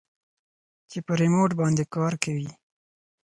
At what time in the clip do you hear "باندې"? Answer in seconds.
1.59-1.83